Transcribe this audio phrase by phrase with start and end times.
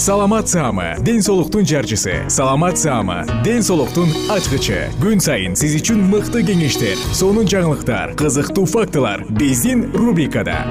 [0.00, 2.24] саламат саама ден соолуктун жарчысы.
[2.28, 4.88] Саламат саама ден соолуктун ачкычы.
[4.96, 10.64] Күн сайын сиз үчүн мыкты кеңештер сонун жаңылыктар кызыктуу фактылар биздин рубрикада.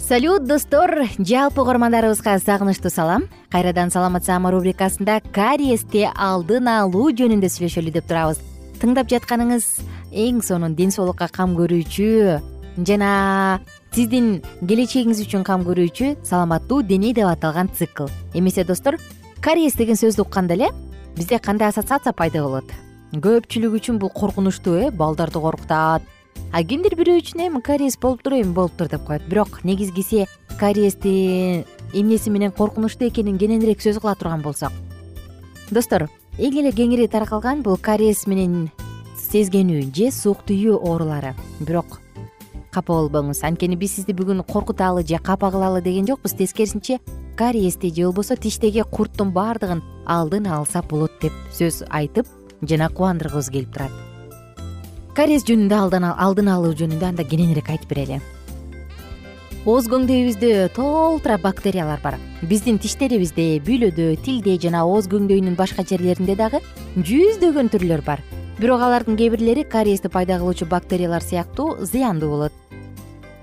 [0.00, 1.04] Салют достор!
[1.18, 3.28] Жалпы угармандарыбызга сагынычтуу салам.
[3.52, 8.40] Кайрадан саламат саама рубрикасында кариести алдын алуу жөнүндө сүйлөшөлү деп турабыз
[8.80, 9.66] тыңдап жатканыңыз
[10.16, 12.06] эң сонун ден соолукка кам көрүүчү
[12.88, 13.60] жана
[13.92, 18.08] сиздин келечегиңиз үчүн кам көрүүчү саламаттуу дене деп аталган цикл.
[18.32, 18.96] Эмесе достор
[19.44, 20.70] кариес деген сөздү укканда эле
[21.16, 22.72] бизде кандай ассоциация пайда болот?
[23.12, 26.02] Көпчүлүк үчүн бул коркунучтуу э балдарды коркутат
[26.52, 29.28] а кимдир бирөө үчүн эми кариес болуптур эми болуптур деп коет.
[29.28, 30.26] Бирок негизгиси
[30.58, 34.72] кариести эмнеси менен коркунучтуу экенин кененирээк сөз кыла турган болсок.
[35.70, 36.08] Достор
[36.40, 38.70] эң эле кеңири таркалган бул кариес менен
[39.20, 41.34] сезгенүү же суук тийүү оорулары.
[41.60, 41.98] Бирок
[42.72, 46.32] капа болбоңуз анткени биз сизди бүгүн коркуталы же капа кылалы деген жокпуз.
[46.32, 46.98] Тескерисинче
[47.36, 52.26] кариести же болбосо тиштеги курттун баардыгын алдын алсак болот деп сөз айтып
[52.62, 53.92] жана кубандыргыбыз келип турат.
[55.12, 55.76] Кариес жөнүндө
[56.16, 58.22] алдын алуу жөнүндө анда кененирээк айтып берели
[59.68, 62.16] ооз көңдөйүбүздө толтура бактериялар бар.
[62.48, 66.62] Биздин тиштерибизде бүлөдө тилде жана ооз көңдөйүнүн башка жерлеринде дагы
[66.96, 68.22] жүздөгөн түрлөр бар.
[68.56, 72.52] Бирок алардын кээ бирлери кариести пайда кылуучу бактериялар сыяктуу зыяндуу болот.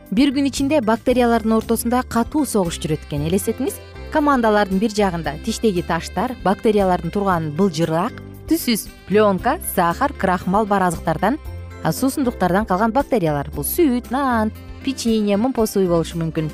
[0.10, 3.78] Бир күн ичинде бактериялардын ортосунда катуу согуш жүрөт экен элестетиңиз.
[4.14, 11.38] Командалардын бир жагында тиштеги таштар бактериялардын турган былжырак түссүз пленка сахар крахмал бар азыктардан
[11.84, 14.54] суусундуктардан калган бактериялар бул сүт нан
[14.88, 16.48] печенье мымпосуй болушу мүмкүн.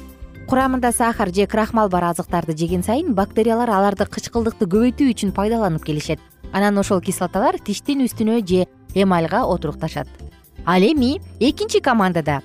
[0.50, 6.20] Курамында сахар же крахмал бар азыктарды жеген сайын бактериялар аларды кычкылдыкты көбөйтүү үчүн пайдаланып келишет.
[6.52, 10.08] Анан ошол кислоталар тиштин үстүнө же эмальга отурукташат.
[10.66, 12.42] Ал эми экинчи командада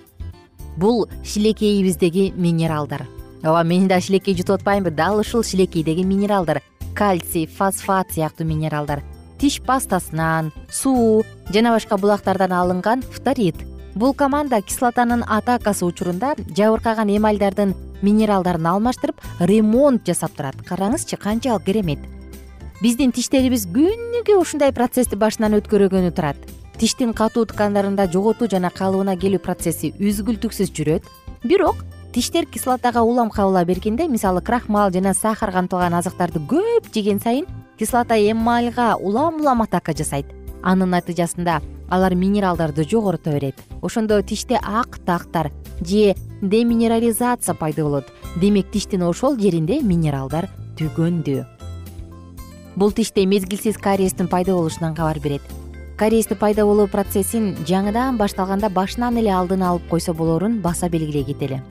[0.76, 3.06] бул шилекейибиздеги минералдар.
[3.42, 4.90] Ооба мен да шилекей жутуп атпаймынбы?
[4.90, 6.62] Дал ушул шилекейдеги минералдар.
[6.94, 9.02] Кальций фосфат сыяктуу минералдар.
[9.38, 13.56] Тиш пастасынан суу жана башка булактардан алынган фторид
[13.98, 17.72] бул команда кислотанын атакасы учурунда жабыркаган эмальдардын
[18.02, 20.54] минералдарын алмаштырып ремонт жасап турат.
[20.68, 21.98] Караңызчы канчалык керемет.
[22.78, 26.38] Биздин тиштерибиз күнүгө ушундай процессти башынан өткөргөнү турат.
[26.78, 31.02] Тиштин катуу ткандарында жоготуу жана калыбына келүү процесси үзгүлтүксүз жүрөт.
[31.42, 31.82] Бирок
[32.14, 38.14] тиштер кислотага улам кабыла бергенде мисалы крахмал жана сахар камтылган азыктарды көп жеген сайын кислота
[38.14, 40.37] эмальга улам улам атака жасайт
[40.68, 43.56] анын натыйжасында алар минералдарды жогорута берет.
[43.82, 45.50] Ошондо тиште ак тактар
[45.80, 48.06] же деминерализация пайда болот.
[48.36, 51.46] Демек тиштин ошол жеринде минералдар түгөндү.
[52.76, 55.42] Бул тиште мезгилсиз кариестин пайда болушунан кабар берет.
[55.96, 61.62] Кариести пайда болуу процессин жаңыдан башталганда башынан эле алдын алып койсо болорун баса белгилей кетели.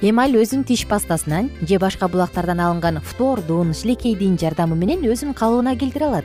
[0.00, 6.06] Эмаль өзүн тиш пастасынан же башка булактардан алынган фтордун шилекейдин жардамы менен өзүнүн калыбына келтире
[6.06, 6.24] алат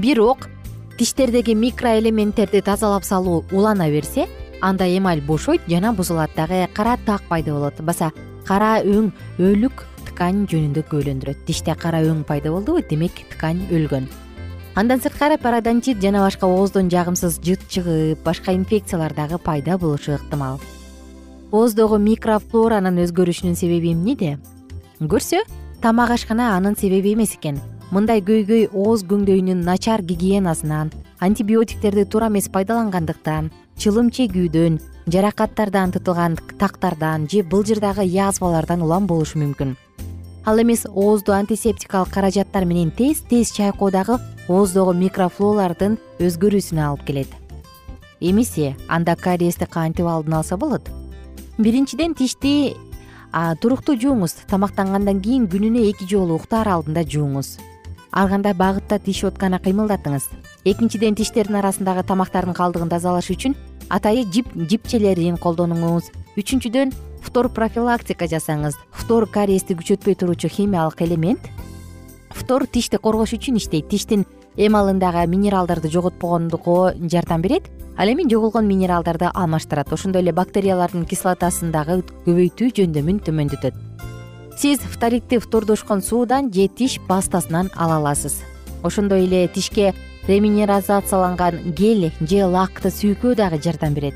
[0.00, 0.48] бирок
[0.98, 4.28] тиштердеги микроэлементтерди тазалап салуу улана берсе
[4.60, 6.30] анда эмаль бошойт жана бузулат.
[6.36, 7.80] Дагы кара так пайда болот.
[7.80, 8.12] Баса
[8.46, 14.08] кара өң өлүк ткань жөнүндө күбөлөндүрөт тиште кара өң пайда болдубу демек ткань өлгөн.
[14.74, 20.60] Андан сырткары парадонтит жана башка ооздон жагымсыз жыт чыгып башка инфекциялар дагы пайда болушу ыктымал.
[21.50, 24.38] Ооздогу микрофлоранын өзгөрүшүнүн себеби эмнеде?
[25.00, 25.42] Көрсө
[25.82, 27.58] тамак ашкана анын себеби эмес экен
[27.90, 30.92] мындай көйгөй ооз көңдөйүнүн начар гигиенасынан
[31.26, 33.50] антибиотиктерди туура эмес пайдалангандыктан
[33.82, 34.76] чылым чегүүдөн
[35.10, 39.74] жаракаттардан тытылган тактардан же былжырдагы язвалардан улам болушу мүмкүн.
[40.46, 47.34] Ал эмес оозду антисептикалык каражаттар менен тез тез чайкоо дагы ооздогу микрофлолардын өзгөрүүсүнө алып келет.
[48.20, 50.86] Эмесе анда кариести кантип алдын алса болот.
[51.58, 52.76] Биринчиден тишти
[53.32, 57.58] туруктуу жууңуз тамактангандан кийин күнүнө эки жолу уктаар алдында жууңуз
[58.12, 60.28] ар кандай багытта тиш отканы кыймылдатыңыз.
[60.64, 63.54] Экинчиден тиштердин арасындагы тамактардын калдыгын тазалаш үчүн
[63.88, 66.10] атайы жип жипчелерин колдонуңуз.
[66.38, 66.92] Үчүнчүдөн
[67.22, 68.78] фтор профилактика жасаңыз.
[68.92, 71.50] Фтор кариести күчөтпөй туруучу химиялык элемент.
[72.30, 73.88] Фтор тишти коргош үчүн иштейт.
[73.90, 74.26] Тиштин
[74.56, 77.70] эмалындагы минералдарды жоготпогондукко жардам берет.
[77.96, 79.92] Ал эми жоголгон минералдарды алмаштырат.
[79.92, 83.89] Ошондой эле бактериялардын кислотасын дагы көбөйтүү жөндөмүн төмөндөтөт
[84.60, 88.42] сиз фторидти фтордошкон суудан же тиш пастасынан ала аласыз.
[88.82, 89.94] Ошондой эле тишке
[90.28, 94.14] реминерализацияланган гель же лакты сүйкөө дагы жардам берет.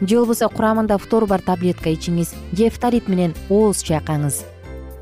[0.00, 4.44] Же болбосо курамында фтор бар таблетка ичиңиз же фторид менен ооз чайкаңыз.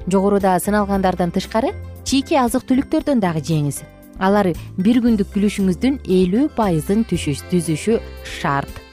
[0.06, 1.75] Жогоруда сыналгандардан тышкары
[2.05, 3.82] чийки азык түлүктөрдөн дагы жеңиз.
[4.23, 7.99] Алар бир күндүк күлүшүңүздүн элүү пайызын түзүшү
[8.38, 8.83] шарт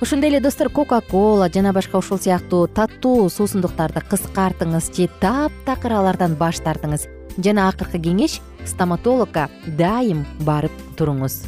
[0.00, 6.34] ошондой эле достор кока кола жана башка ушул сыяктуу таттуу суусундуктарды кыскартыңыз же таптакыр алардан
[6.34, 7.08] баш тартыңыз.
[7.38, 11.44] Жана акыркы кеңеш стоматологко дайым барып туруңуз.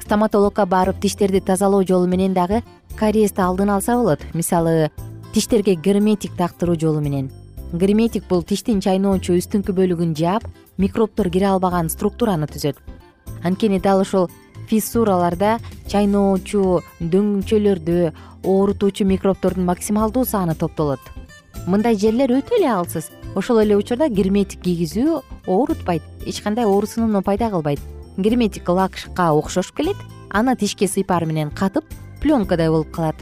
[0.00, 2.62] Стоматологко барып тиштерди тазалоо жолу менен дагы
[2.96, 4.20] кариести алдын алса болот.
[4.32, 4.90] Мисалы
[5.34, 7.30] тиштерге герметик тактыруу жолу менен.
[7.72, 10.48] Герметик бул тиштин чайноочу үстүңкү бөлүгүн жаап
[10.78, 12.76] микробтор кире албаган структураны түзөт.
[13.44, 14.30] Анткени дал ушул
[14.68, 18.12] фиссураларда чайноочу дөңчөлөрдө
[18.44, 21.00] оорутуучу микробтордун максималдуу саны топтолот.
[21.66, 23.10] Мындай жерлер өтө эле алсыз.
[23.36, 26.02] Ошол эле учурда герметик кийгизүү оорутпайт.
[26.26, 27.80] Эч кандай оорусунууну пайда кылбайт.
[28.16, 29.96] Герметик лакка окшош келет.
[30.30, 31.84] Аны тишке сыйпар менен катып
[32.20, 33.16] пленкадай болуп калат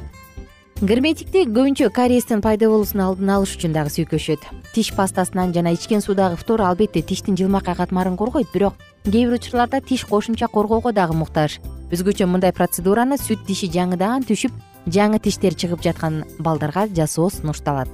[0.82, 4.43] герметикти көбүнчө кариестин пайда болуусун алдын алыш үчүн дагы сүйкөшөт.
[4.75, 8.75] Тиш пастасынан жана ичкен суудагы фтор албетте тиштин жылмакай катмарын коргойт бирок
[9.05, 11.61] кээ бир учурларда тиш кошумча коргоого дагы муктаж.
[11.90, 14.52] Өзгөчө мындай процедураны сүт тиши жаңыдан түшүп
[14.87, 17.88] жаңы тиштер чыгып жаткан балдарга жасоо сунушталат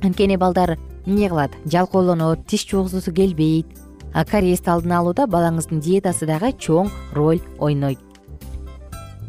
[0.00, 1.52] анткени балдар эмне кылат?
[1.66, 3.66] Жалкоолонот тиш чугузгусу келбейт.
[4.30, 8.09] Кариести алдын алууда балаңыздын диетасы дагы чоң роль ойнойт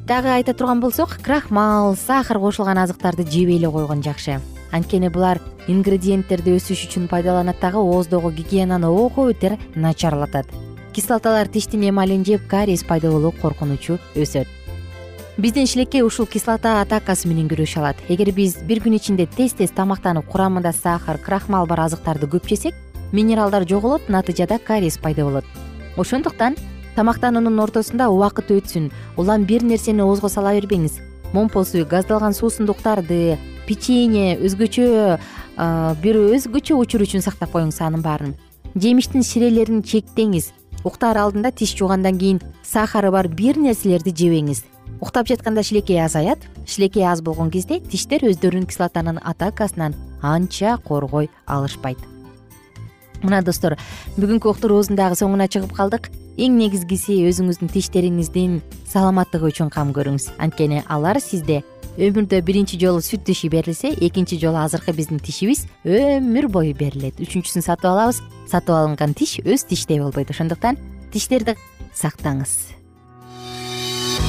[0.07, 4.39] дагы айта турган болсок крахмал сахар кошулган азыктарды жебей эле койгон жакшы.
[4.71, 10.47] Анткени булар ингредиенттерди өсүш үчүн пайдаланат дагы ооздогу гигиенаны ого бетер начарлатат.
[10.93, 14.47] Кислоталар тиштин эмалин жеп кариес пайда болуу коркунучу өсөт.
[15.37, 17.97] Биздин шилекей ушул кислота атакасы менен күрөшө алат.
[18.09, 22.75] Эгер биз бир күн ичинде тез тез тамактанып курамында сахар крахмал бар азыктарды көп жесек
[23.11, 25.45] минералдар жоголот натыйжада кариес пайда болот.
[25.97, 26.55] Ошондуктан
[26.95, 28.91] тамактануунун ортосунда убакыт өтсүн.
[29.17, 30.99] Улам бир нерсени оозго сала бербеңиз.
[31.33, 35.19] Момпо суу газдалган суусундуктарды печенье өзгөчө
[36.03, 38.35] бир өзгөчө учур үчүн сактап коюңуз анын баарын.
[38.75, 40.51] Жемиштин ширелерин чектеңиз.
[40.83, 44.65] Уктаар алдында тиш жуугандан кийин сахары бар бир нерселерди жебеңиз.
[44.99, 52.10] Уктап жатканда шилекей азаят шилекей аз болгон кезде тиштер өздөрүн кислотанын атакасынан анча коргой алышпайт
[53.23, 53.77] мына достор
[54.17, 56.09] бүгүнкү уктуруубуздун дагы соңуна чыгып калдык.
[56.41, 58.59] Эң негизгиси өзүңүздүн тиштериңиздин
[58.89, 60.31] саламаттыгы үчүн кам көрүңүз.
[60.41, 61.61] Анткени алар сизде
[61.99, 67.19] өмүрдө биринчи жолу сүт тиши берилсе экинчи жолу азыркы биздин тишибиз өмүр бою берилет.
[67.19, 68.21] Үчүнчүсүн сатып алабыз.
[68.51, 70.79] Сатып алынган тиш өз тиштей болбойт ошондуктан
[71.11, 71.57] тиштерди
[71.93, 72.80] сактаңыз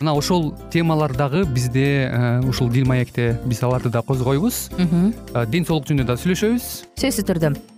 [0.00, 2.08] мына ошол темалар дагы бизде
[2.48, 4.70] ушул дил маекте биз аларды да козгойбуз.
[5.52, 6.68] Ден соолук жөнүндө да сүйлөшөбүз.
[6.96, 7.52] Сөзсүз түрдө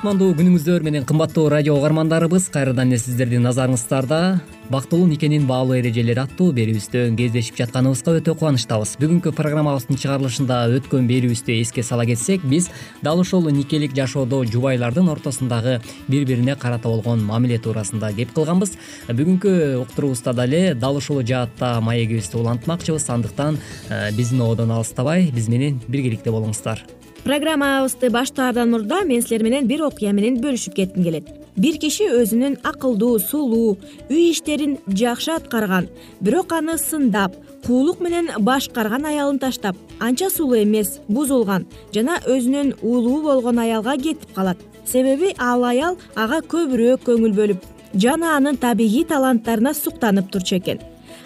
[0.00, 4.40] кутмандуу күнүңүздөр менен кымбаттуу радио угармандарыбыз кайрадан эле сиздердин назарыңыздарда.
[4.72, 8.94] Бактылуу никенин баалуу эрежелери аттуу берүүбүздө кездешип жатканыбызга өтө кубанычтабыз.
[8.96, 12.70] Бүгүнкү программабыздын чыгарылышында өткөн берүүбүздү эске сала кетсек биз
[13.04, 18.72] дал ошол никелик жашоодо жубайлардын ортосундагы бири бирине карата болгон мамиле туурасында кеп кылганбыз.
[19.10, 23.10] Бүгүнкү уктуруубузда дале дал ушул жаатта маегибизди улантмакчыбыз.
[23.10, 26.86] Андыктан э, биздин ободон алыстабай биз менен биргеликте болуңуздар
[27.24, 31.28] программабызды баштаардан мурда мен силер менен бир окуя менен бөлүшүп кетким келет.
[31.56, 33.76] Бир киши өзүнүн акылдуу сулуу
[34.08, 35.88] үй иштерин жакшы аткарган
[36.20, 37.34] бирок аны сындап
[37.66, 44.32] куулук менен башкарган аялын таштап анча сулуу эмес бузулган жана өзүнөн улуу болгон аялга кетип
[44.34, 44.58] калат.
[44.86, 50.80] Себеби ал аял ага көбүрөөк көңүл бөлүп жана анын табигый таланттарына суктанып турчу экен.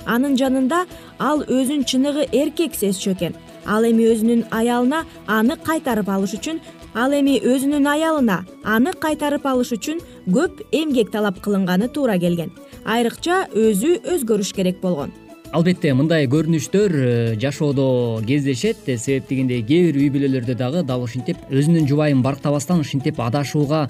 [0.06, 0.84] Анын жанында
[1.18, 6.60] ал өзүн чыныгы эркек сезчү экен ал эми өзүнүн аялына аны кайтарып алыш үчүн
[6.94, 12.52] ал эми өзүнүн аялына аны кайтарып алыш үчүн көп эмгек талап кылынганы туура келген.
[12.84, 15.12] Айрыкча өзү өзгөрүш керек болгон
[15.54, 17.08] албетте мындай көрүнүштөр э,
[17.38, 18.80] жашоодо кездешет.
[18.98, 23.84] Себеп дегенде кээ бир үй бүлөлөрдө дагы дал ушинтип өзүнүн жубайын барктабастан ушинтип адашууга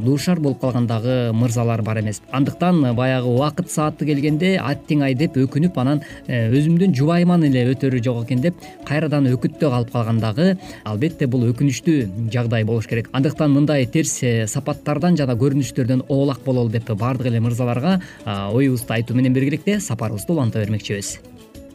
[0.00, 2.22] дуушар болуп калган дагы мырзалар бар эмес.
[2.32, 8.00] Андыктан баягы убакыт сааты келгенде аттиң ай деп өкүнүп анан э, өзүмдүн жубайыман эле өтөрү
[8.00, 10.56] жок экен деп кайрадан өкүттө калып калган дагы
[10.88, 13.12] албетте бул өкүнүчтүү жагдай болуш керек.
[13.12, 19.16] Андыктан мындай терс э, сапаттардан жана көрүнүштөрдөн оолак бололу деп баардык эле мырзаларга оюбузду айтуу
[19.20, 21.09] менен биргеликте сапарыбызды уланта бермекчибиз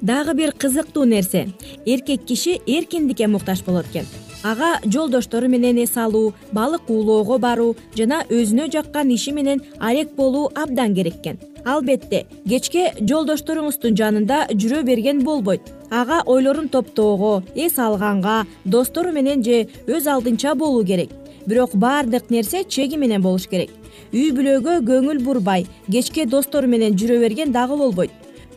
[0.05, 1.47] дагы бир кызыктуу нерсе.
[1.85, 4.05] Эркек киши эркиндикке муктаж болот экен.
[4.43, 10.51] Ага жолдоштору менен эс алуу балык уулоого баруу жана өзүнө жаккан иши менен алек болуу
[10.53, 11.39] абдан керек экен.
[11.65, 15.61] Албетте кечке жолдошторуңуздун жанында жүрө берген болбойт.
[15.89, 21.09] Ага ойлорун топтоого эс алганга достору менен же өз алдынча болуу керек.
[21.47, 23.71] Бирок баардык нерсе чеги менен болуш керек.
[24.13, 28.11] Үй бүлөгө көңүл бурбай кечке достору менен жүрө берген дагы болбойт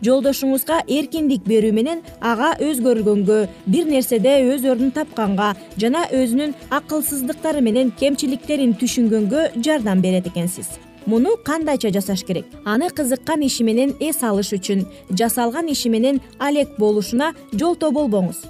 [0.05, 7.95] жолдошуңузга эркиндик берүү менен ага өзгөргөнгө бир нерседе өз ордун тапканга жана өзүнүн акылсыздыктары менен
[8.01, 10.69] кемчиликтерин түшүнгөнгө жардам берет экенсиз.
[11.07, 12.45] Муну кандайча жасаш керек?
[12.65, 18.45] Аны кызыккан иши менен эс алыш үчүн жасалган иши менен алек болушуна жолтоо болбоңуз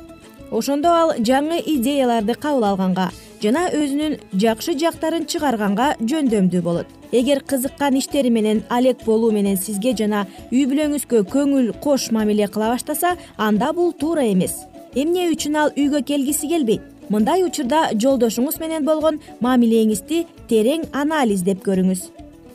[0.50, 3.10] ошондо ал жаңы идеяларды кабыл алганга
[3.42, 6.86] жана өзүнүн жакшы жактарын чыгарганга жөндөмдүү болот.
[7.12, 12.72] Эгер кызыккан иштери менен алек болуу менен сизге жана үй бүлөңүзгө көңүл кош мамиле кыла
[12.74, 14.54] баштаса анда бул туура эмес.
[14.94, 16.82] Эмне үчүн ал үйгө келгиси келбейт?
[17.08, 22.08] Мындай учурда жолдошуңуз менен болгон мамилеңизди терең анализдеп көрүңүз.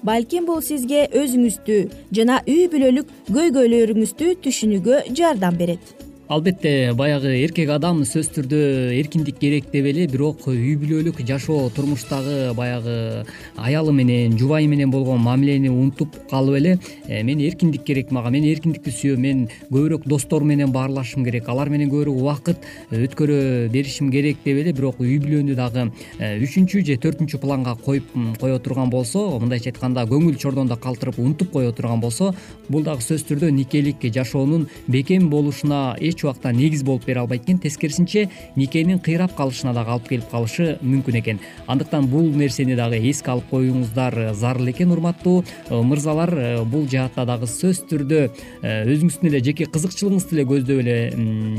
[0.04, 1.78] Балким бул сизге өзүңүздү
[2.12, 5.96] жана үй бүлөлүк көйгөйлөрүңүздү түшүнүүгө жардам берет
[6.34, 8.60] албетте баягы эркек адам сөзсүз түрдө
[8.98, 13.26] эркиндик керек деп эле бирок үй бүлөлүк жашоо турмуштагы баягы
[13.58, 16.72] аялы менен жубайы менен болгон мамилени унутуп калып эле
[17.08, 21.70] э, мен эркиндик керек мага мен эркиндикти сүйөм мен көбүрөөк досторум менен баарлашышым керек алар
[21.70, 26.98] менен көбүрөөк убакыт өткөрө беришим керек деп эле бирок үй бүлөнү дагы э, үчүнчү же
[26.98, 28.10] төртүнчү планга коюп
[28.40, 32.34] кое турган болсо мындайча айтканда көңүл чордондо калтырып унутуп кое турган болсо
[32.70, 37.60] бул дагы сөзсүз түрдө никелик жашоонун бекем болушуна эч убакта негиз болуп бере албайт экен.
[37.60, 41.40] Тескерисинче никенин кыйрап калышына дагы алып келип калышы мүмкүн экен.
[41.68, 45.44] Андыктан бул нерсени дагы эске алып коюңуздар зарыл экен урматтуу.
[45.70, 48.20] Э, мырзалар э, бул жаатта дагы сөзсүз түрдө
[48.62, 50.98] э, өзүңүздүн эле жеке кызыкчылыгыңызды эле көздөп эле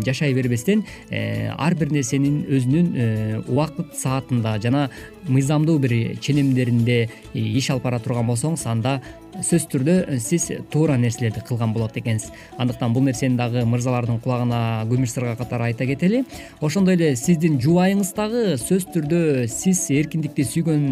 [0.07, 4.89] жашай бербестен ар бир нерсенин өзүнүн убакыт саатында жана
[5.29, 9.01] мыйзамдуу бир ченемдеринде иш алып бара турган болсоңуз анда
[9.35, 12.31] сөзсүз түрдө сиз туура нерселерди кылган болот экенсиз.
[12.61, 16.23] Андыктан бул нерсени дагы мырзалардын кулагына күмүш сырга катары айта кетели.
[16.61, 20.87] Ошондой эле сиздин жубайыңыз дагы сөзсүз түрдө сиз эркиндикти сүйгөн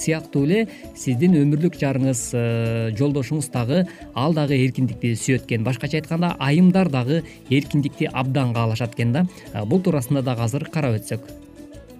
[0.00, 0.66] сыяктуу эле
[0.98, 2.44] сиздин өмүрлүк жарыңыз э,
[2.98, 3.84] жолдошуңуз дагы
[4.14, 5.64] ал дагы эркиндикти сүйөт экен.
[5.64, 9.26] Башкача айтканда айымдар дагы эркиндикти абдан каалашат экен да.
[9.52, 11.43] Э, бул туурасында дагы азыр карап өтсөк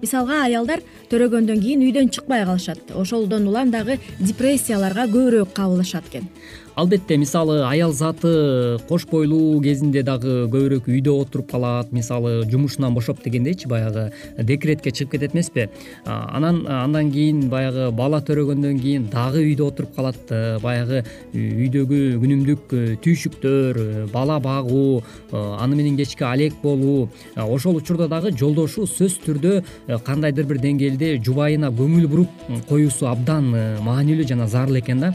[0.04, 2.80] мисалга аялдар төрөгөндөн кийин үйдөн чыкпай калышат.
[2.94, 6.28] Ошолдон улам дагы депрессияларга көбүрөөк кабылышат экен
[6.74, 13.22] албетте мисалы аял заты кош бойлуу кезинде дагы көбүрөөк үйдө отуруп калат мисалы жумушунан бошоп
[13.22, 15.68] дегендейчи баягы декретке чыгып кетет эмеспи.
[16.04, 22.74] Анан андан кийин баягы бала төрөгөндөн кийин дагы үйдө отуруп калат э, баягы үйдөгү күнүмдүк
[22.74, 27.08] э, түйшүктөр э, бала багуу аны менен кечки алек болуу.
[27.36, 33.52] Ошол учурда дагы жолдошу сөзсүз түрдө кандайдыр бир деңгээлде жубайына көңүл буруп коюусу абдан
[33.84, 35.14] маанилүү жана зарыл экен да.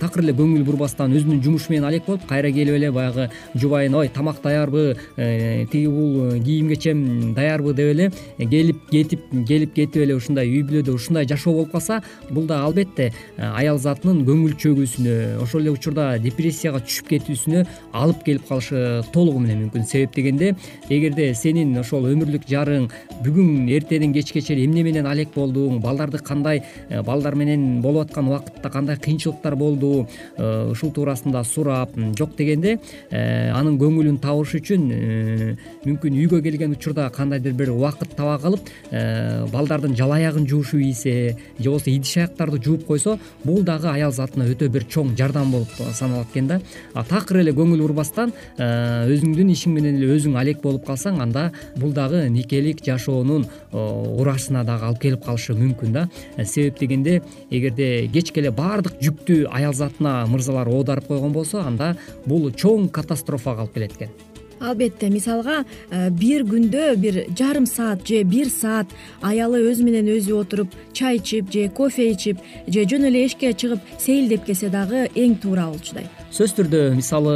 [0.00, 4.08] Такыр эле көңүл бурбастан өзүнүн жумушу менен алек болуп кайра келип эле баягы жубайына ой
[4.08, 10.02] тамак даярбы э, тиги бул э, кийим кечем даярбы деп эле келип кетип келип кетип
[10.02, 14.56] эле ушундай үй бүлөдө ушундай жашоо болуп калса бул да албетте э, аял затынын көңүл
[14.60, 19.86] чөгүүсүнө ошол эле учурда депрессияга түшүп кетүүсүнө алып келип калышы толугу менен мүмкүн.
[19.86, 20.54] Себеп дегенде
[20.88, 22.88] эгерде сенин ошол өмүрлүк жарың
[23.24, 26.62] бүгүн эртеден кечке чейин эмне менен алек болдуң балдарды кандай
[27.06, 30.06] балдар менен болуп аткан убакытта кандай кыйынчылыктар болду
[30.38, 32.78] ушул туурасында сурап жок дегенде
[33.10, 38.70] э, анын көңүлүн табыш үчүн э, мүмкүн үйгө келген учурда кандайдыр бир убакыт таба калып
[38.90, 44.12] э, балдардын жалаа аягын жуушун ийсе же болбосо идиш аяктарды жууп койсо бул дагы аял
[44.12, 46.60] затына өтө бир чоң жардам болуп саналат экен да.
[47.08, 52.28] Такыр эле көңүл бурбастан өзүңдүн ишиң менен эле өзүң алек болуп калсаң анда бул дагы
[52.30, 56.08] никелик жашоонун урашына дагы алып келип калышы мүмкүн да.
[56.44, 61.94] Себеп дегенде эгерде кечке эле баардык жүктү аял затына мырзалар оодарып койгон болсо анда
[62.26, 64.18] бул чоң катастрофага алып келет экен
[64.60, 70.36] албетте мисалга э, бир күндө бир жарым саат же бир саат аялы өзү менен өзү
[70.42, 72.38] отуруп чай ичип же кофе ичип
[72.68, 77.34] же жөн эле эшикке чыгып сейилдеп келсе дагы эң туура болчудай сөзсүз түрдө мисалы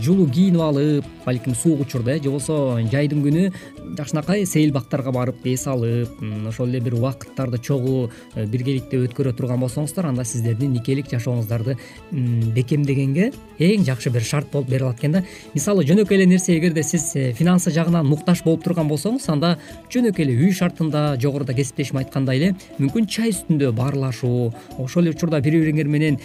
[0.00, 3.52] жылуу кийинип алып балким суук учурда э же болбосо жайдын күнү
[3.96, 6.08] жакшынакай сейил бактарга барып эс алып
[6.48, 11.76] ошол эле бир убакыттарды чогуу э, биргеликте өткөрө турган болсоңуздар анда сиздердин никелик жашооңуздарды
[12.10, 15.24] бекемдегенге эң жакшы бир шарт болуп бере алат экен да.
[15.54, 19.56] Мисалы жөнөкөй эле нерсе эгерде сиз э, финансы жагынан муктаж болуп турган болсоңуз анда
[19.92, 25.40] жөнөкөй эле үй шартында жогоруда кесиптешим айткандай эле мүмкүн чай үстүндө баарлашуу ошол эле учурда
[25.44, 26.18] бири бириңер менен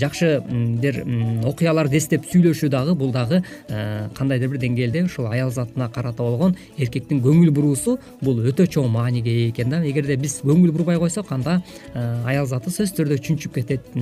[0.00, 0.38] жакшы
[0.82, 1.02] бир
[1.48, 3.42] окуяларды эстеп сүйлөшүү дагы бул дагы
[4.18, 9.30] кандайдыр бир деңгээлде ушул аял затына карата болгон эркектин көңүл буруусу бул өтө чоң мааниге
[9.30, 9.82] ээ экен да.
[9.86, 11.62] Эгерде биз көңүл бурбай койсок анда
[11.94, 13.92] э, аял заты сөзсүз түрдө чүнчүп кетет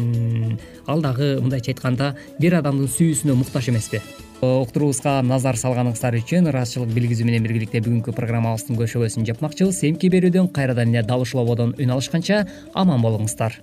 [0.87, 4.01] ал дагы мындайча айтканда бир адамдын сүйүүсүнө муктаж эмеспи
[4.41, 10.93] уктуруубузга назар салганыңыздар үчүн ыраазычылык билгизүү менен биргеликте бүгүнкү программабыздын көшөгөсүн жапмакчыбыз эмки берүүдөн кайрадан
[10.93, 13.63] эле дал ушул ободон үн алышканча аман болуңуздар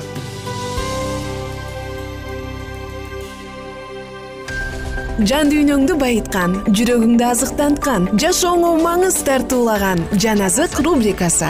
[5.27, 11.49] жан дүйнөңдү байыткан жүрөгүңдү азыктанткан жашооңо маңыз тартуулаган жан азык рубрикасы.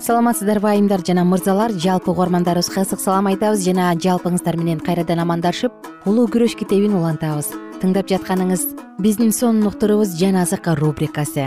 [0.00, 1.70] Саламатсыздарбы айымдар жана мырзалар.
[1.70, 5.70] Жалпы угармандарыбызга ысык салам айтабыз жана жалпыңыздар менен кайрадан амандашып
[6.02, 7.54] улуу күрөш китебин улантабыз.
[7.78, 8.66] Тыңдап жатканыңыз
[8.98, 11.46] биздин сонун уктурубуз жан азык рубрикасы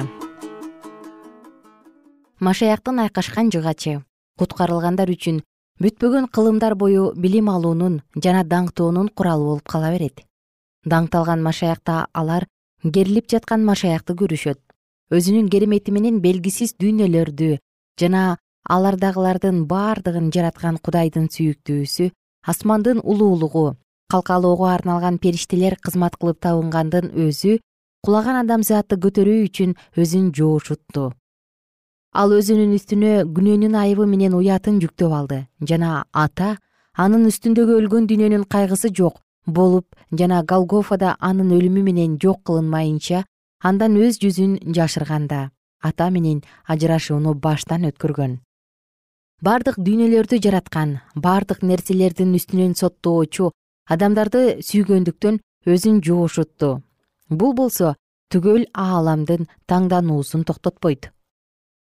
[2.44, 4.02] машаяктын айкашкан жыгачы.
[4.40, 5.42] Куткарылгандар үчүн
[5.84, 10.24] бүтпөгөн кылымдар бою билим алуунун жана даңктоонун куралы болуп кала берет.
[10.86, 12.48] Даңкталган машаякта алар
[12.84, 14.60] керилип жаткан машаякты көрүшөт.
[15.12, 17.58] Өзүнүн керемети менен белгисиз дүйнөлөрдү
[18.02, 18.24] жана
[18.70, 22.10] алардагылардын бардыгын жараткан кудайдын сүйүктүүсү
[22.52, 23.66] асмандын улуулугу
[24.12, 27.58] калкалоого арналган периштелер кызмат кылып табынгандын өзү
[28.06, 31.12] кулаган адамзатты көтөрүү үчүн өзүн жоошутту
[32.14, 35.40] ал өзүнүн үстүнө күнөөнүн айыбы менен уятын жүктөп алды.
[35.70, 36.58] Жана ата
[36.94, 39.86] анын үстүндөгү өлгөн дүйнөнүн кайгысы жок болуп
[40.20, 43.24] жана голгофада анын өлүмү менен жок кылынмайынча
[43.64, 45.50] андан өз жүзүн жашырганда
[45.82, 48.38] ата менен ажырашууну баштан өткөргөн.
[49.44, 53.52] Бардык дүйнөлөрдү жараткан бардык нерселердин үстүнөн соттоочу
[53.90, 55.42] адамдарды сүйгөндүктөн
[55.74, 56.70] өзүн жоошутту
[57.30, 57.96] бул болсо
[58.32, 61.10] түгөл ааламдын таңдануусун токтотпойт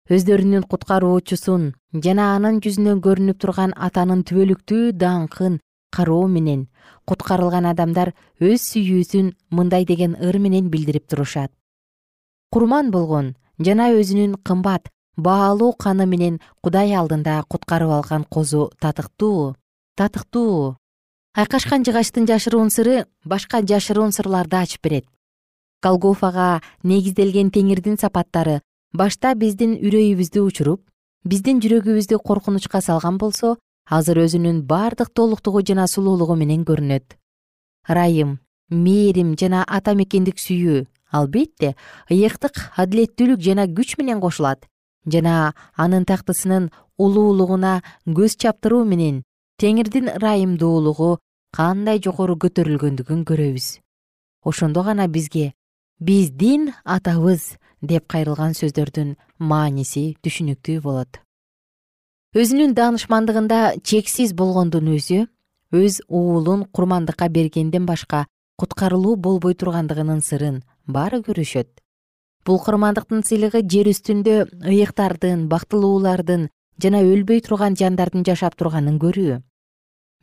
[0.09, 1.65] өздөрүнүн куткаруучусун
[2.03, 5.59] жана анын жүзүнөн көрүнүп турган атанын түбөлүктүү даңкын
[5.93, 6.63] кароо менен
[7.09, 11.51] куткарылган адамдар өз сүйүүсүн мындай деген ыр менен билдирип турушат.
[12.49, 19.53] Курман болгон жана өзүнүн кымбат баалуу каны менен кудай алдында куткарып алган козу татыктуу
[19.99, 20.77] татыктуу.
[21.35, 25.05] Айкашкан жыгачтын жашыруун сыры башка жашыруун сырларды ачып берет.
[25.83, 28.61] Голгофага негизделген теңирдин сапаттары
[28.93, 30.81] башта биздин үрөйүбүздү учуруп
[31.29, 37.13] биздин жүрөгүбүздү коркунучка салган болсо азыр өзүнүн бардык толуктугу жана сулуулугу менен көрүнөт.
[37.89, 41.75] Ырайым мээрим жана ата мекендик сүйүү албетте
[42.09, 44.65] ыйыктык адилеттүүлүк жана күч менен кошулат
[45.05, 49.21] жана анын тактысынын улуулугуна көз чаптыруу менен
[49.61, 51.19] теңирдин ырайымдуулугу
[51.53, 53.79] кандай жогору көтөрүлгөндүгүн көрөбүз.
[54.45, 55.53] Ошондо гана бизге
[55.99, 61.19] биздин атабыз деп кайрылган сөздөрдүн мааниси түшүнүктүү болот.
[62.35, 65.25] Өзүнүн даанышмандыгында чексиз болгондун өзү
[65.73, 68.25] өз уулун курмандыкка бергенден башка
[68.57, 71.69] куткарылуу болбой тургандыгынын сырын баары көрүшөт.
[72.45, 76.49] Бул курмандыктын сыйлыгы жер үстүндө ыйыктардын бактылуулардын
[76.81, 79.39] жана өлбөй турган жандардын жашап турганын көрүү.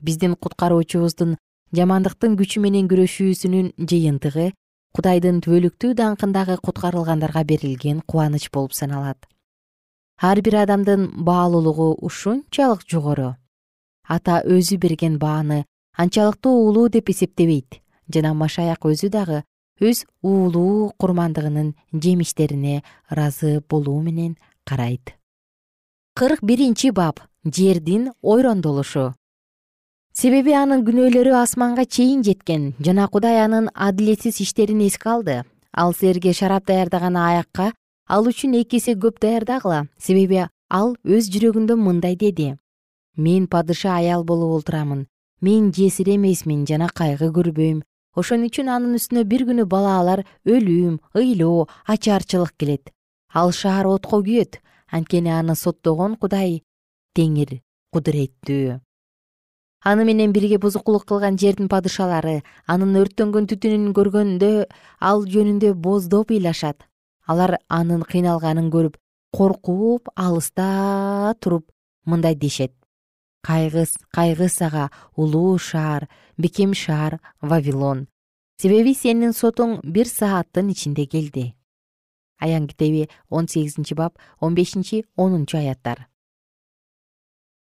[0.03, 1.37] Биздин куткаруучубуздун
[1.77, 4.53] жамандыктын күчү менен күрөшүүсүнүн жыйынтыгы
[4.97, 9.19] кудайдын түбөлүктүү даңкындагы куткарылгандарга берилген кубаныч болуп саналат.
[10.17, 13.35] Ар бир адамдын баалуулугу ушунчалык жогору.
[14.09, 15.67] Ата өзү берген бааны
[16.01, 19.43] анчалыктуу улуу деп эсептебейт жана машаяк өзү дагы
[19.81, 25.13] өз уулуу курмандыгынын жемиштерине ыраазы болуу менен карайт.
[26.15, 27.21] Кырк биринчи бап.
[27.45, 29.13] Жердин ойрондолушу
[30.17, 35.43] себеби анын күнөөлөрү асманга чейин жеткен жана кудай анын адилетсиз иштерин эске алды.
[35.77, 37.67] Ал силерге шарап даярдаган аякка
[38.09, 39.89] ал үчүн эки эсе көп даярдагыла.
[39.99, 42.55] Себеби ал өз жүрөгүндө мындай деди.
[43.17, 45.05] Мен падыша аял болуп олтурамын.
[45.43, 47.83] Мен жесир эмесмин жана кайгы көрбөйм.
[48.17, 52.89] Ошон үчүн анын үстүнө бир күнү балаалар өлүм ыйлоо ачарчылык келет.
[53.35, 54.63] Ал шаар отко күйөт.
[54.89, 56.63] Анткени аны соттогон кудай
[57.13, 57.61] теңир
[57.93, 58.81] кудуреттүү
[59.85, 64.51] аны менен бирге бузукулук кылган жердин падышалары анын өрттөнгөн түтүнүн көргөндө
[65.01, 66.87] ал жөнүндө боздоп ыйлашат.
[67.27, 68.97] Алар анын кыйналганын көрүп
[69.33, 71.71] коркуп алыста туруп
[72.05, 72.73] мындай дешет.
[73.43, 78.07] Кайгы кайгы сага улуу шаар бекем шаар вавилон.
[78.61, 81.53] Себеби сенин сотуң бир сааттын ичинде келди
[82.39, 86.09] аян китеби он сегизинчи бап он бешинчи онунчу аяттар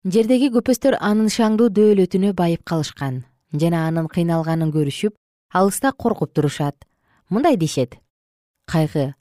[0.06, 3.24] жердеги көпөстөр анын шаңдуу дөөлөтүнө байып калышкан
[3.62, 5.16] жана анын кыйналганын көрүшүп
[5.56, 6.76] алыста коркуп турушат.
[7.30, 7.98] Мындай дешет.
[8.70, 9.16] Кайгы.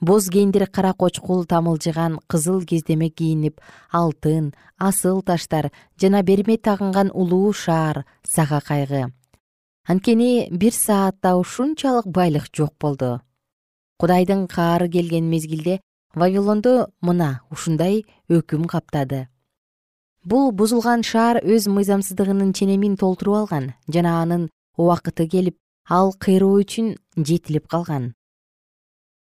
[0.00, 7.52] Боз кендир кара кочкул тамылжыган кызыл кездеме кийинип алтын асыл таштар жана берме тагынган улуу
[7.52, 9.12] шаар сага кайгы.
[9.86, 13.20] Анткени бир саатта ушунчалык байлык жок болду.
[13.98, 15.80] Кудайдын каары келген мезгилде
[16.14, 19.28] вавилонду мына ушундай өкүм каптады
[20.24, 25.56] бул бузулган шаар өз мыйзамсыздыгынын ченемин толтуруп алган жана анын убакыты келип
[25.88, 28.14] ал кыйроо үчүн жетилип калган.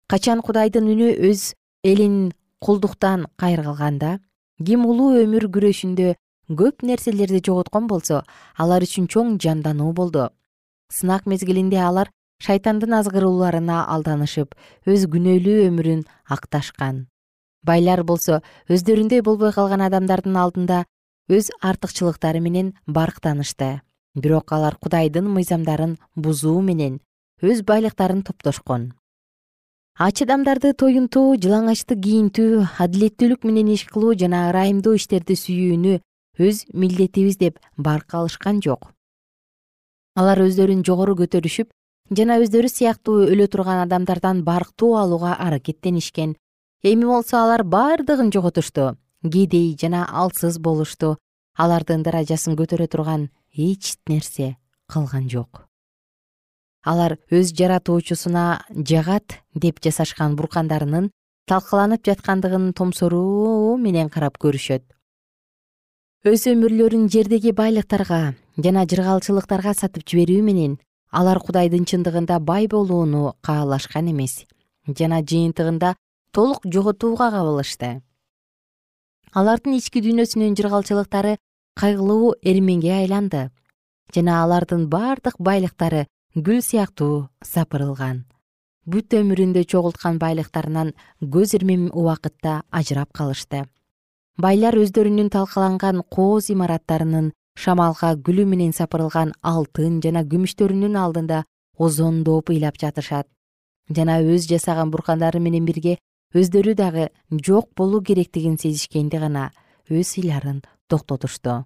[0.08, 1.52] Качан кудайдын үнү өз
[1.84, 2.32] элин
[2.64, 4.20] кулдуктан кайрылганда
[4.64, 6.14] ким улуу өмүр күрөшүндө
[6.60, 8.22] көп нерселерди жоготкон болсо
[8.56, 10.30] алар үчүн чоң жандануу болду.
[10.88, 14.56] Сынак мезгилинде алар шайтандын азгырууларына алданышып
[14.86, 17.04] өз күнөөлүү өмүрүн акташкан
[17.68, 20.84] байлар болсо өздөрүндөй болбой калган адамдардын алдында
[21.28, 23.80] өз артыкчылыктары менен барктанышты.
[24.14, 27.00] Бирок алар кудайдын мыйзамдарын бузуу менен
[27.42, 28.92] өз байлыктарын топтошкон.
[29.98, 35.98] Ач адамдарды тоюнтуу жылаңачты кийинтүү адилеттүүлүк менен иш кылуу жана ырайымдуу иштерди сүйүүнү
[36.38, 38.92] өз милдетибиз деп баркка алышкан жок.
[40.16, 41.72] Алар өздөрүн жогору көтөрүшүп
[42.18, 46.36] жана өздөрү сыяктуу өлө турган адамдардан барктоо алууга аракеттенишкен
[46.86, 51.16] эми болсо алар бардыгын жоготушту кедей жана алсыз болушту.
[51.56, 55.64] Алардын даражасын көтөрө турган эч нерсе калган жок.
[56.84, 61.10] Алар өз жаратуучусуна жагат деп жасашкан буркандарынын
[61.48, 64.84] талкаланып жаткандыгын томсоруу менен карап көрүшөт.
[66.28, 70.78] Өз өмүрлөрүн жердеги байлыктарга жана жыргалчылыктарга сатып жиберүү менен
[71.10, 74.44] алар кудайдын чындыгында бай болууну каалашкан эмес
[74.86, 75.94] жана жыйынтыгында
[76.36, 78.02] толук жоготууга кабылышты.
[79.32, 81.38] Алардын ички дүйнөсүнүн жыргалчылыктары
[81.80, 83.46] кайгылуу эрменге айланды
[84.12, 86.02] жана алардын бардык байлыктары
[86.34, 88.26] гүл сыяктуу сапырылган.
[88.84, 90.92] Бүт өмүрүндө чогулткан байлыктарынан
[91.36, 93.64] көз ирмем убакытта ажырап калышты.
[94.36, 101.46] Байлар өздөрүнүн талкаланган кооз имараттарынын шамалга гүлү менен сапырылган алтын жана күмүштөрүнүн алдында
[101.78, 103.24] озондоп ыйлап жатышат.
[103.88, 105.96] Жана өз жасаган буркандары менен бирге
[106.34, 109.50] өздөрү дагы жок болуу керектигин сезишкенде гана
[109.90, 111.62] өз ыйларын токтотушту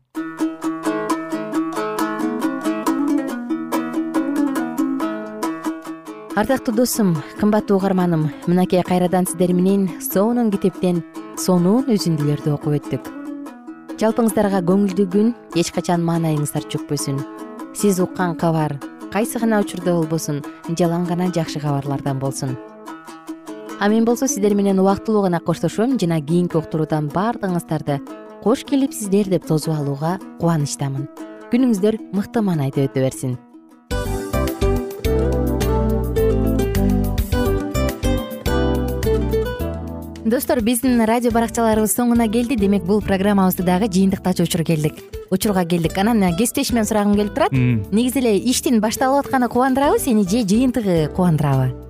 [6.36, 11.02] ардактуу досум кымбаттуу угарманым мынакей кайрадан сиздер менен сонун китептен
[11.36, 13.10] сонун үзүндүлөрдү окуп өттүк.
[14.00, 17.20] Жалпыңыздарга көңүлдүү күн эч качан маанайыңыздар чөкпөсүн
[17.76, 18.78] сиз уккан кабар
[19.12, 20.40] кайсы гана учурда болбосун
[20.72, 22.56] жалаң гана жакшы кабарлардан болсун
[23.80, 27.96] а мен болсо сиздер менен убактылуу гана коштошом жана кийинки уктуруудан баардыгыңыздарды
[28.42, 31.08] кош келипсиздер деп тосуп алууга кубанычтамын.
[31.48, 33.38] Күнүңүздөр мыкты маанайда өтө берсин.
[40.30, 42.60] Достор биздин радио баракчаларыбыз соңуна келди.
[42.60, 45.00] Демек бул программабызды дагы жыйынтыктачу учур келдик.
[45.30, 45.96] Учурга келдик.
[45.96, 47.52] Анан кесиптешимден сурагым келип турат.
[47.52, 51.89] Негизи эле иштин башталып атканы кубандырабы сени же жыйынтыгы кубандырабы